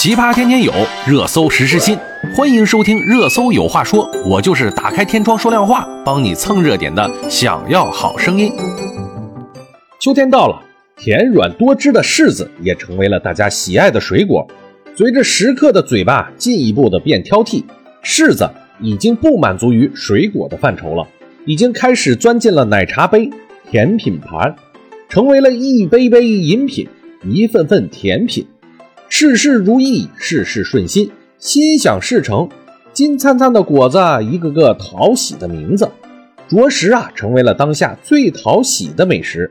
[0.00, 0.72] 奇葩天天有，
[1.08, 1.98] 热搜时时新。
[2.32, 7.10] 欢迎收听《热搜有话说》，我就是打开天窗说亮话，帮你蹭热点的。
[7.28, 8.52] 想要好声音。
[9.98, 10.62] 秋天到了，
[10.96, 14.46] 甜软多汁的柿子也成为了大家喜爱的水果。
[14.94, 17.64] 随着食客的嘴巴进一步的变挑剔，
[18.04, 18.48] 柿子
[18.80, 21.04] 已经不满足于水果的范畴了，
[21.44, 23.28] 已经开始钻进了奶茶杯、
[23.68, 24.54] 甜品盘，
[25.08, 26.86] 成为了一杯杯饮品，
[27.28, 28.46] 一份份甜品。
[29.20, 31.10] 事事如意，事事顺心，
[31.40, 32.48] 心想事成。
[32.92, 35.90] 金灿灿的果子，一个个讨喜的名字，
[36.48, 39.50] 着实啊，成为了当下最讨喜的美食。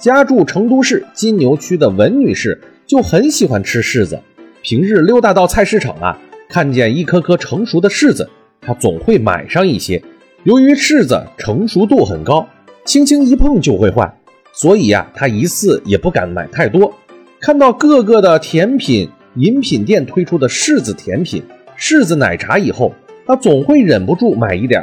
[0.00, 4.20] 家住成都市金牛区的文女士就很喜欢吃柿子，
[4.60, 8.28] 平日溜达到菜市场啊，看见一颗颗成熟的柿子，
[8.60, 10.02] 她总会买上一些。
[10.42, 12.44] 由于柿子成熟度很高，
[12.84, 14.12] 轻轻一碰就会坏，
[14.52, 16.92] 所以呀，她一次也不敢买太多。
[17.40, 21.42] 看到各个的甜品饮品店推出的柿子甜品、
[21.78, 22.92] 柿子奶茶以后，
[23.26, 24.82] 他总会忍不住买一点。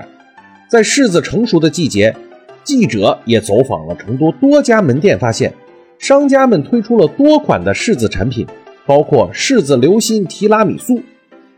[0.70, 2.16] 在柿子成熟的季节，
[2.64, 5.54] 记者也走访了成都多家门店，发现
[5.98, 8.46] 商家们推出了多款的柿子产品，
[8.86, 11.02] 包括柿子流心提拉米苏、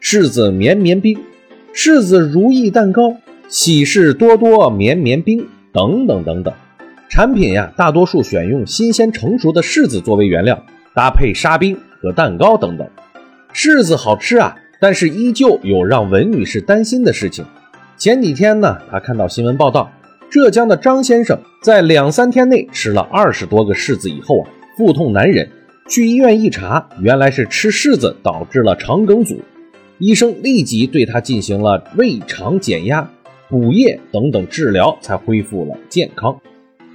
[0.01, 1.19] 柿子绵绵冰、
[1.73, 3.17] 柿子如意蛋糕、
[3.49, 6.53] 喜事多多绵绵冰等等等等。
[7.09, 10.65] 产品呀，大多数选用新鲜成熟的柿子作为原料。
[10.95, 12.87] 搭配沙冰和蛋糕等等，
[13.53, 17.43] 柿子好吃啊，但是依旧有让文女士担心的事情。
[17.97, 19.91] 前几天呢，她看到新闻报道，
[20.29, 25.45] 浙江的张先生在两三天内吃了二十多个柿子以后啊，腹痛难忍，
[25.89, 29.41] 去医院一查，原来是吃柿子导致了肠梗阻，
[29.97, 33.09] 医生立即对他进行了胃肠减压、
[33.49, 36.39] 补液等等治疗，才恢复了健康。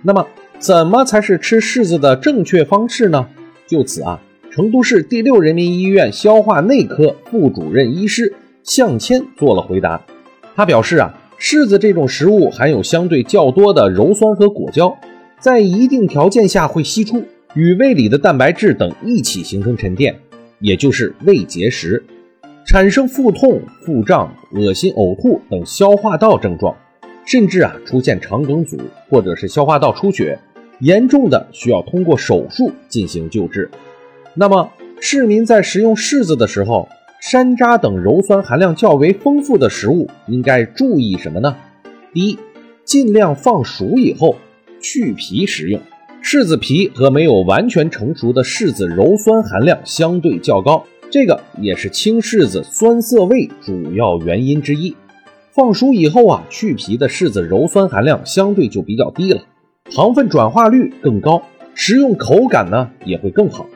[0.03, 0.27] 那么，
[0.59, 3.27] 怎么才是吃柿子的正确方式呢？
[3.71, 10.05] 就此啊，成都市第六人民医院消化内科副主任医师向谦做了回答。
[10.57, 14.93] 他表示啊，柿子这种食物含有相对较多的鞣酸和果胶，
[15.39, 17.23] 在一定条件下会析出，
[17.55, 20.19] 与胃里的蛋白质等一起形成沉淀，
[20.59, 22.05] 也就是胃结石，
[22.67, 26.75] 产生腹痛、腹胀、恶心、呕吐等消化道症状，
[27.25, 28.77] 甚至啊出现肠梗阻
[29.09, 30.37] 或者是消化道出血。
[30.81, 33.71] 严重的需要通过手术进行救治。
[34.35, 34.71] 那么，
[35.01, 36.89] 市民在食用柿子的时候，
[37.21, 41.57] 山楂等鞣酸含量较为丰富的食物应该注意什么呢？
[42.13, 42.39] 第一，
[42.85, 44.37] 尽量放熟以后
[44.81, 45.81] 去皮食用。
[46.23, 54.95] 柿子皮和没有完全成熟的柿子鞣酸含量相对较高，这个也是青柿子酸涩味主要原因之一。
[55.51, 59.43] 放熟以后啊，去皮的柿子鞣酸含量相对就比较低了。
[59.93, 61.43] 糖分转化率更高，
[61.75, 63.67] 食用口感呢也会更好。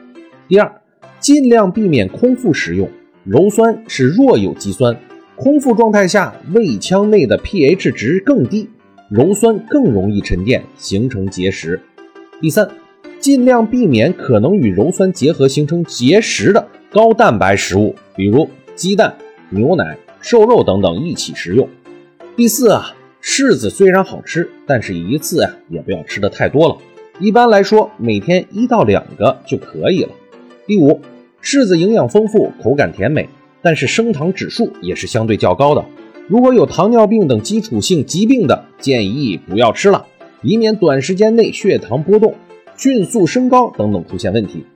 [0.47, 0.81] 第二，
[1.19, 2.89] 尽量避免空腹食用，
[3.29, 4.97] 鞣酸是弱有机酸，
[5.35, 8.71] 空腹状态下胃腔内的 pH 值更低，
[9.11, 11.81] 鞣酸更容易沉淀形成结石。
[12.41, 12.69] 第三，
[13.19, 19.13] 尽量避免可能与鞣酸结合形成结石的高蛋白食物，比如鸡蛋、
[19.51, 21.69] 牛奶、瘦肉等等一起食用。
[22.37, 22.95] 第四啊。
[23.27, 26.77] 柿子虽然好吃，但是一次呀也不要吃的太多了。
[27.19, 30.11] 一般来说，每天一到两个就可以了。
[30.67, 31.01] 第五，
[31.43, 33.27] 柿子营养丰富，口感甜美，
[33.62, 35.83] 但是升糖指数也是相对较高的。
[36.29, 40.05] 如果有糖尿病等基础性疾病的，建议不要吃了，
[40.43, 42.35] 以免短时间内血糖波动、
[42.77, 44.67] 迅速升高等等出现问题。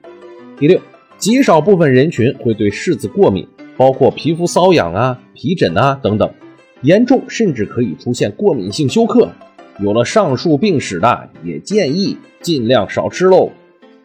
[0.57, 0.81] 第六，
[1.19, 6.31] 极少部分人群会对柿子过敏，包括皮肤瘙痒啊、皮疹啊等等。
[6.81, 9.29] 严重甚至可以出现过敏性休克，
[9.79, 13.51] 有了上述病史的也建议尽量少吃喽。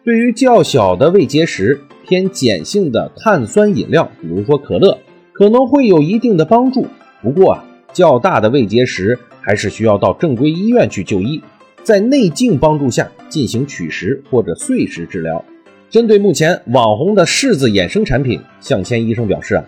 [0.03, 4.97] 对于较小的胃结石，偏碱性的碳酸饮料，比如说可乐，
[5.31, 6.85] 可能会有一定的帮助。
[7.23, 11.41] 不过啊，较大的胃结石还是需要到正规医院去就医，
[11.81, 15.43] 在内镜帮助下进行取石或者碎石治疗。
[15.89, 19.63] 针对目前网红的柿子衍生产品，向谦医生表示啊。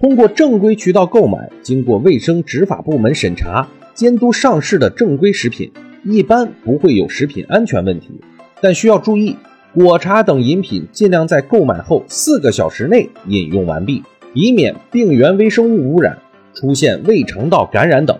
[0.00, 5.70] 通过正规渠道购买，经过卫生执法部门审查监督上市的正规食品，
[6.04, 8.18] 一般不会有食品安全问题。
[8.62, 9.36] 但需要注意，
[9.74, 14.02] 果茶等饮品尽量在购买后四个小时内饮用完毕，
[14.32, 16.16] 以免病原微生物污染，
[16.54, 18.18] 出现胃肠道感染等。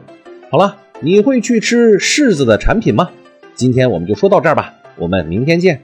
[0.50, 3.09] 好了，你会去吃柿子的产品吗？
[3.55, 5.81] 今天我们就说到这儿吧，我们明天见。